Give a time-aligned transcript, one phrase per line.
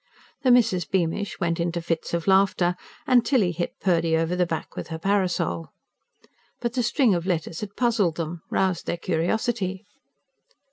[0.41, 4.75] The Misses Beamish went into fits of laughter, and Tilly hit Purdy over the back
[4.75, 5.73] with her parasol.
[6.59, 9.85] But the string of letters had puzzled them, roused their curiosity.